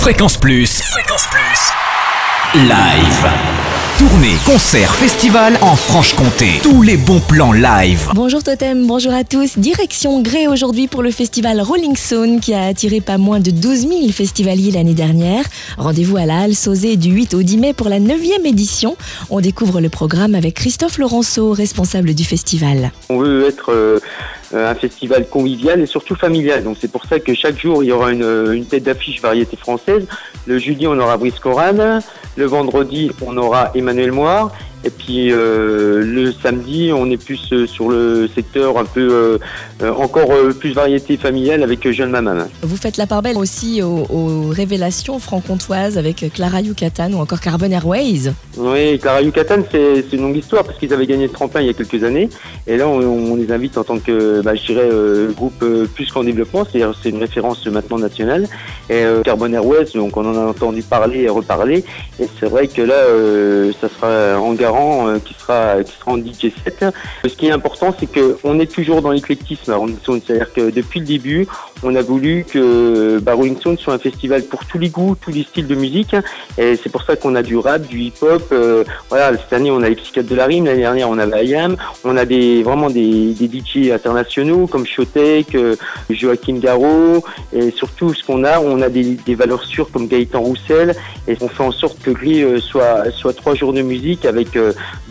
Fréquence 0.00 0.38
Plus. 0.38 0.80
Fréquence 0.80 1.26
Plus. 1.26 1.72
Live. 2.54 3.30
Tournée, 3.98 4.34
concert, 4.46 4.94
festival 4.94 5.58
en 5.60 5.76
Franche-Comté. 5.76 6.60
Tous 6.62 6.80
les 6.80 6.96
bons 6.96 7.20
plans 7.20 7.52
live. 7.52 8.08
Bonjour 8.14 8.42
Totem, 8.42 8.86
bonjour 8.86 9.12
à 9.12 9.24
tous. 9.24 9.58
Direction 9.58 10.22
Gré 10.22 10.48
aujourd'hui 10.48 10.88
pour 10.88 11.02
le 11.02 11.10
festival 11.10 11.60
Rolling 11.60 11.96
Stone 11.96 12.40
qui 12.40 12.54
a 12.54 12.64
attiré 12.64 13.02
pas 13.02 13.18
moins 13.18 13.40
de 13.40 13.50
12 13.50 13.88
000 13.88 14.08
festivaliers 14.10 14.70
l'année 14.70 14.94
dernière. 14.94 15.44
Rendez-vous 15.76 16.16
à 16.16 16.24
la 16.24 16.40
Halle 16.40 16.54
Sauzé 16.54 16.96
du 16.96 17.10
8 17.10 17.34
au 17.34 17.42
10 17.42 17.58
mai 17.58 17.72
pour 17.74 17.90
la 17.90 18.00
9e 18.00 18.46
édition. 18.46 18.96
On 19.28 19.42
découvre 19.42 19.82
le 19.82 19.90
programme 19.90 20.34
avec 20.34 20.54
Christophe 20.54 20.96
Laurenceau, 20.96 21.52
responsable 21.52 22.14
du 22.14 22.24
festival. 22.24 22.90
On 23.10 23.18
veut 23.18 23.46
être 23.46 23.70
euh, 23.70 24.00
un 24.52 24.74
festival 24.74 25.28
convivial 25.28 25.80
et 25.80 25.86
surtout 25.86 26.14
familial. 26.14 26.64
Donc 26.64 26.76
c'est 26.80 26.90
pour 26.90 27.04
ça 27.04 27.20
que 27.20 27.34
chaque 27.34 27.58
jour 27.58 27.82
il 27.82 27.88
y 27.88 27.92
aura 27.92 28.12
une, 28.12 28.52
une 28.52 28.66
tête 28.66 28.84
d'affiche 28.84 29.20
variété 29.20 29.56
française. 29.56 30.06
Le 30.46 30.58
jeudi 30.58 30.86
on 30.86 30.98
aura 30.98 31.16
Brice 31.16 31.38
Coran, 31.38 32.00
le 32.36 32.44
vendredi 32.46 33.10
on 33.24 33.36
aura 33.36 33.70
Emmanuel 33.74 34.12
Moire 34.12 34.52
et 34.82 34.90
puis 34.90 35.30
euh, 35.30 36.02
le 36.02 36.32
samedi, 36.32 36.90
on 36.94 37.10
est 37.10 37.22
plus 37.22 37.52
euh, 37.52 37.66
sur 37.66 37.90
le 37.90 38.28
secteur 38.34 38.78
un 38.78 38.84
peu 38.84 39.38
euh, 39.82 39.92
encore 39.94 40.30
plus 40.58 40.72
variété 40.72 41.18
familiale 41.18 41.62
avec 41.62 41.90
Jeune 41.90 42.10
Maman. 42.10 42.46
Vous 42.62 42.76
faites 42.76 42.96
la 42.96 43.06
part 43.06 43.20
belle 43.20 43.36
aussi 43.36 43.82
aux, 43.82 44.06
aux 44.08 44.48
révélations 44.48 45.18
franc-comtoises 45.18 45.98
avec 45.98 46.24
Clara 46.32 46.62
Yucatan 46.62 47.12
ou 47.12 47.18
encore 47.18 47.40
Carbon 47.40 47.70
Airways. 47.70 48.32
Oui, 48.56 48.98
Clara 48.98 49.20
Yucatan, 49.20 49.62
c'est 49.70 50.04
une 50.12 50.22
longue 50.22 50.36
histoire 50.36 50.64
parce 50.64 50.78
qu'ils 50.78 50.92
avaient 50.94 51.06
gagné 51.06 51.26
le 51.26 51.32
tremplin 51.32 51.60
il 51.60 51.66
y 51.66 51.70
a 51.70 51.74
quelques 51.74 52.02
années. 52.02 52.30
Et 52.66 52.76
là, 52.78 52.88
on, 52.88 53.00
on 53.00 53.36
les 53.36 53.52
invite 53.52 53.76
en 53.76 53.84
tant 53.84 53.98
que, 53.98 54.40
bah, 54.42 54.54
je 54.54 54.64
dirais, 54.64 54.88
euh, 54.90 55.30
groupe 55.32 55.64
plus 55.94 56.10
qu'en 56.10 56.24
développement. 56.24 56.64
C'est-à-dire, 56.64 56.94
c'est 57.02 57.10
une 57.10 57.20
référence 57.20 57.66
maintenant 57.66 57.98
nationale. 57.98 58.48
Et 58.88 59.02
Carbon 59.24 59.52
Airways, 59.52 59.86
donc 59.94 60.16
on 60.16 60.26
en 60.26 60.36
a 60.36 60.46
entendu 60.48 60.82
parler 60.82 61.20
et 61.20 61.28
reparler. 61.28 61.84
Et 62.18 62.26
c'est 62.38 62.46
vrai 62.46 62.66
que 62.66 62.82
là, 62.82 62.94
ça 63.80 63.88
sera 63.88 64.40
en 64.40 64.52
garant 64.52 64.69
euh, 64.76 65.18
qui 65.18 65.34
sera 65.34 65.82
qui 65.82 65.92
sera 65.92 66.12
en 66.12 66.18
DJ 66.18 66.52
set. 66.64 66.84
Ce 67.24 67.34
qui 67.34 67.46
est 67.46 67.50
important, 67.50 67.94
c'est 67.98 68.10
que 68.10 68.38
on 68.44 68.58
est 68.58 68.70
toujours 68.70 69.02
dans 69.02 69.10
l'éclectisme 69.10 69.72
à 69.72 69.76
Rolling. 69.76 69.96
C'est-à-dire 70.04 70.52
que 70.52 70.70
depuis 70.70 71.00
le 71.00 71.06
début, 71.06 71.46
on 71.82 71.94
a 71.94 72.02
voulu 72.02 72.44
que 72.44 73.18
bah, 73.20 73.34
Rolling 73.34 73.58
Stone 73.58 73.78
soit 73.78 73.94
un 73.94 73.98
festival 73.98 74.42
pour 74.44 74.64
tous 74.66 74.78
les 74.78 74.88
goûts, 74.88 75.16
tous 75.20 75.30
les 75.30 75.42
styles 75.44 75.66
de 75.66 75.74
musique. 75.74 76.14
Et 76.58 76.76
c'est 76.76 76.90
pour 76.90 77.02
ça 77.02 77.16
qu'on 77.16 77.34
a 77.34 77.42
du 77.42 77.56
rap, 77.56 77.82
du 77.82 78.00
hip-hop. 78.00 78.42
euh, 78.52 78.84
voilà, 79.08 79.36
cette 79.36 79.52
année, 79.52 79.70
on 79.70 79.82
a 79.82 79.88
les 79.88 79.96
psychiatres 79.96 80.28
de 80.28 80.34
la 80.34 80.46
rime. 80.46 80.66
L'année 80.66 80.80
dernière, 80.82 81.08
on 81.08 81.18
avait 81.18 81.46
IAM. 81.46 81.76
On 82.04 82.16
a 82.16 82.24
des 82.24 82.62
vraiment 82.62 82.90
des, 82.90 83.34
des 83.34 83.46
DJ 83.46 83.90
internationaux 83.90 84.66
comme 84.66 84.86
Shotek, 84.86 85.54
euh, 85.54 85.76
Joachim 86.10 86.58
Garraud. 86.58 87.24
Et 87.52 87.70
surtout, 87.70 88.14
ce 88.14 88.24
qu'on 88.24 88.44
a, 88.44 88.60
on 88.60 88.82
a 88.82 88.88
des, 88.88 89.16
des 89.26 89.34
valeurs 89.34 89.64
sûres 89.64 89.90
comme 89.90 90.06
Gaëtan 90.06 90.40
Roussel. 90.40 90.94
Et 91.28 91.36
on 91.40 91.48
fait 91.48 91.64
en 91.64 91.72
sorte 91.72 92.00
que 92.00 92.10
Gris 92.10 92.60
soit, 92.60 93.10
soit 93.12 93.32
trois 93.32 93.54
jours 93.54 93.72
de 93.72 93.82
musique 93.82 94.24
avec 94.24 94.56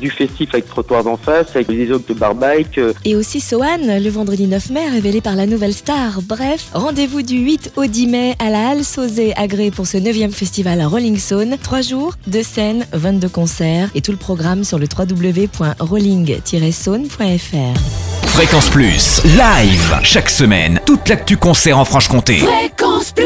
du 0.00 0.10
festif 0.10 0.50
avec 0.52 0.68
Trottoir 0.68 1.02
d'en 1.04 1.16
face, 1.16 1.46
avec 1.54 1.68
des 1.68 1.90
ogres 1.90 2.04
de 2.08 2.14
barbike. 2.14 2.78
euh, 2.78 2.92
Et 3.04 3.14
aussi 3.16 3.40
Sohan, 3.40 3.78
le 3.84 4.08
vendredi 4.10 4.46
9 4.46 4.70
mai, 4.70 4.88
révélé 4.88 5.20
par 5.20 5.34
la 5.36 5.46
nouvelle 5.46 5.74
star. 5.74 6.20
Bref, 6.22 6.66
rendez-vous 6.74 7.22
du 7.22 7.38
8 7.38 7.72
au 7.76 7.86
10 7.86 8.06
mai 8.06 8.34
à 8.38 8.50
la 8.50 8.68
Halle 8.70 8.84
Sauzé 8.84 9.32
agré 9.36 9.70
pour 9.70 9.86
ce 9.86 9.96
9e 9.98 10.32
festival 10.32 10.80
à 10.80 10.86
Rolling 10.88 11.18
Stone. 11.18 11.56
3 11.62 11.80
jours, 11.82 12.14
2 12.28 12.42
scènes, 12.42 12.86
22 12.92 13.28
concerts 13.28 13.90
et 13.94 14.00
tout 14.00 14.12
le 14.12 14.18
programme 14.18 14.64
sur 14.64 14.78
le 14.78 14.86
www.rolling-saune.fr. 14.96 17.78
Fréquence 18.26 18.68
Plus. 18.68 19.20
Live. 19.24 19.96
Chaque 20.04 20.30
semaine. 20.30 20.80
Toute 20.86 21.08
l'actu 21.08 21.36
concert 21.36 21.76
en 21.78 21.84
Franche-Comté. 21.84 22.36
Fréquence 22.38 23.12
Plus 23.12 23.24